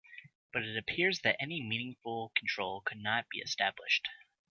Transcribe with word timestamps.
But 0.51 0.63
it 0.63 0.75
appears 0.77 1.19
that 1.19 1.39
any 1.39 1.61
meaningful 1.61 2.31
control 2.35 2.81
could 2.81 2.97
not 2.97 3.29
be 3.29 3.37
established. 3.37 4.07